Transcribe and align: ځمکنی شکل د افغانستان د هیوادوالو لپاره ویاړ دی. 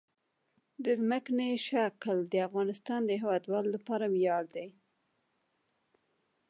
ځمکنی 0.99 1.51
شکل 1.67 2.17
د 2.31 2.33
افغانستان 2.47 2.99
د 3.05 3.11
هیوادوالو 3.21 3.73
لپاره 3.75 4.05
ویاړ 4.15 4.43
دی. 4.55 4.69